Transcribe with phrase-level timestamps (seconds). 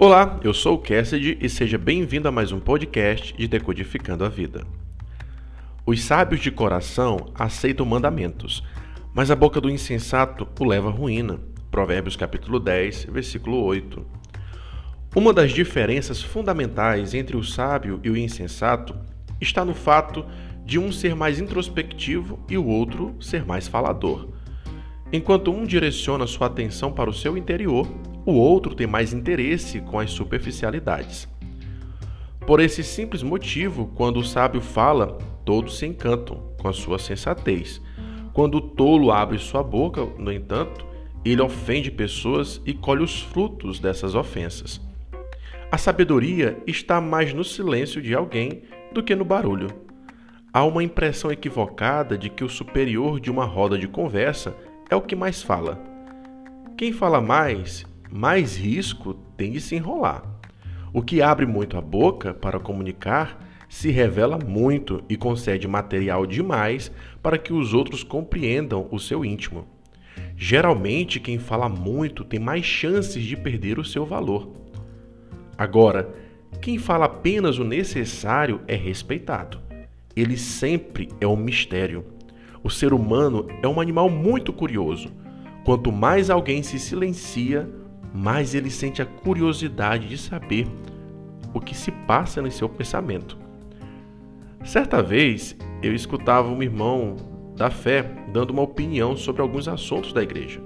[0.00, 4.28] Olá, eu sou o Cassidy e seja bem-vindo a mais um podcast de Decodificando a
[4.28, 4.64] Vida.
[5.84, 8.62] Os sábios de coração aceitam mandamentos,
[9.12, 11.40] mas a boca do insensato o leva à ruína.
[11.68, 14.06] Provérbios capítulo 10, versículo 8.
[15.16, 18.94] Uma das diferenças fundamentais entre o sábio e o insensato
[19.40, 20.24] está no fato
[20.64, 24.28] de um ser mais introspectivo e o outro ser mais falador.
[25.12, 27.88] Enquanto um direciona sua atenção para o seu interior,
[28.30, 31.26] o outro tem mais interesse com as superficialidades.
[32.46, 37.80] Por esse simples motivo, quando o sábio fala, todos se encantam com a sua sensatez.
[38.34, 40.86] Quando o tolo abre sua boca, no entanto,
[41.24, 44.80] ele ofende pessoas e colhe os frutos dessas ofensas.
[45.70, 49.68] A sabedoria está mais no silêncio de alguém do que no barulho.
[50.52, 54.56] Há uma impressão equivocada de que o superior de uma roda de conversa
[54.90, 55.78] é o que mais fala.
[56.76, 60.22] Quem fala mais mais risco tem de se enrolar.
[60.92, 66.90] O que abre muito a boca para comunicar se revela muito e concede material demais
[67.22, 69.66] para que os outros compreendam o seu íntimo.
[70.36, 74.50] Geralmente, quem fala muito tem mais chances de perder o seu valor.
[75.56, 76.14] Agora,
[76.60, 79.60] quem fala apenas o necessário é respeitado.
[80.16, 82.04] Ele sempre é um mistério.
[82.62, 85.12] O ser humano é um animal muito curioso.
[85.64, 87.68] Quanto mais alguém se silencia,
[88.14, 90.66] mais ele sente a curiosidade de saber
[91.52, 93.38] o que se passa no seu pensamento.
[94.64, 97.16] Certa vez eu escutava um irmão
[97.56, 100.60] da fé dando uma opinião sobre alguns assuntos da igreja.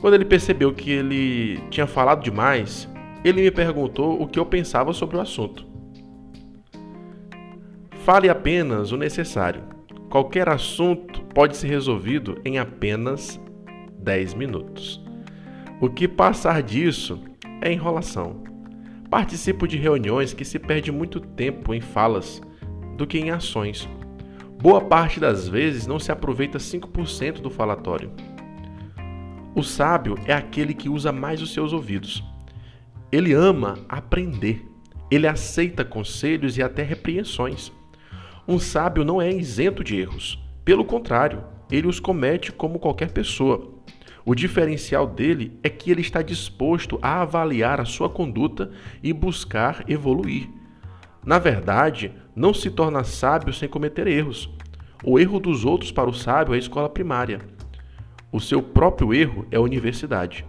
[0.00, 2.88] Quando ele percebeu que ele tinha falado demais,
[3.24, 5.66] ele me perguntou o que eu pensava sobre o assunto.
[8.04, 9.62] Fale apenas o necessário.
[10.08, 13.38] Qualquer assunto pode ser resolvido em apenas
[13.98, 15.09] 10 minutos.
[15.80, 17.18] O que passar disso
[17.62, 18.42] é enrolação.
[19.08, 22.42] Participo de reuniões que se perde muito tempo em falas
[22.98, 23.88] do que em ações.
[24.60, 28.12] Boa parte das vezes não se aproveita 5% do falatório.
[29.54, 32.22] O sábio é aquele que usa mais os seus ouvidos.
[33.10, 34.62] Ele ama aprender.
[35.10, 37.72] Ele aceita conselhos e até repreensões.
[38.46, 40.38] Um sábio não é isento de erros.
[40.62, 43.79] Pelo contrário, ele os comete como qualquer pessoa.
[44.24, 48.70] O diferencial dele é que ele está disposto a avaliar a sua conduta
[49.02, 50.48] e buscar evoluir.
[51.24, 54.50] Na verdade, não se torna sábio sem cometer erros.
[55.04, 57.40] O erro dos outros para o sábio é a escola primária.
[58.32, 60.44] O seu próprio erro é a universidade.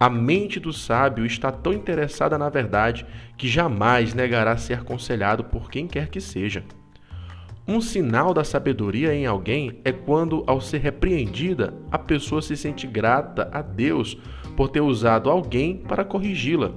[0.00, 3.04] A mente do sábio está tão interessada na verdade
[3.36, 6.64] que jamais negará ser aconselhado por quem quer que seja.
[7.70, 12.86] Um sinal da sabedoria em alguém é quando, ao ser repreendida, a pessoa se sente
[12.86, 14.16] grata a Deus
[14.56, 16.72] por ter usado alguém para corrigi-la.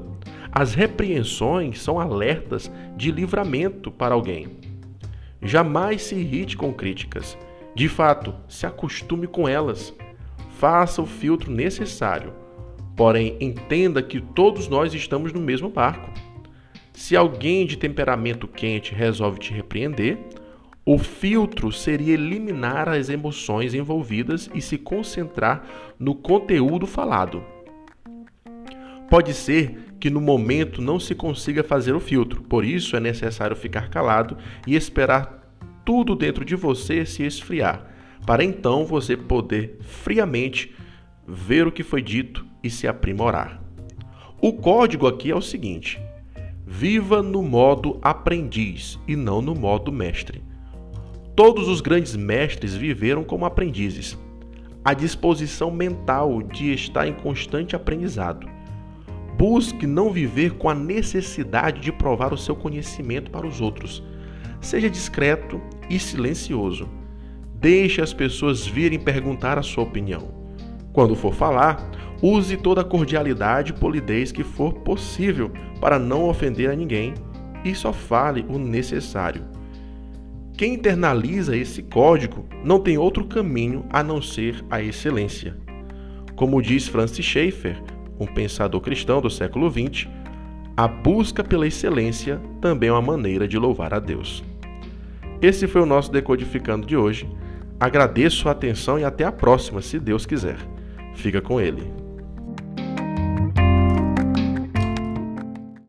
[0.51, 4.49] As repreensões são alertas de livramento para alguém.
[5.41, 7.37] Jamais se irrite com críticas.
[7.73, 9.95] De fato, se acostume com elas.
[10.59, 12.33] Faça o filtro necessário.
[12.97, 16.09] Porém, entenda que todos nós estamos no mesmo barco.
[16.91, 20.19] Se alguém de temperamento quente resolve te repreender,
[20.85, 25.63] o filtro seria eliminar as emoções envolvidas e se concentrar
[25.99, 27.43] no conteúdo falado.
[29.09, 33.55] Pode ser que no momento não se consiga fazer o filtro, por isso é necessário
[33.55, 35.55] ficar calado e esperar
[35.85, 37.85] tudo dentro de você se esfriar,
[38.25, 40.73] para então você poder friamente
[41.27, 43.61] ver o que foi dito e se aprimorar.
[44.41, 46.01] O código aqui é o seguinte:
[46.65, 50.41] viva no modo aprendiz e não no modo mestre.
[51.43, 54.15] Todos os grandes mestres viveram como aprendizes.
[54.85, 58.47] A disposição mental de estar em constante aprendizado.
[59.39, 64.03] Busque não viver com a necessidade de provar o seu conhecimento para os outros.
[64.61, 65.59] Seja discreto
[65.89, 66.87] e silencioso.
[67.55, 70.31] Deixe as pessoas virem perguntar a sua opinião.
[70.93, 71.89] Quando for falar,
[72.21, 77.15] use toda a cordialidade e polidez que for possível para não ofender a ninguém
[77.65, 79.59] e só fale o necessário.
[80.61, 85.57] Quem internaliza esse código não tem outro caminho a não ser a excelência.
[86.35, 87.81] Como diz Francis Schaeffer,
[88.19, 90.07] um pensador cristão do século XX,
[90.77, 94.43] a busca pela excelência também é uma maneira de louvar a Deus.
[95.41, 97.27] Esse foi o nosso Decodificando de hoje.
[97.79, 100.57] Agradeço a atenção e até a próxima, se Deus quiser.
[101.15, 102.00] Fica com ele.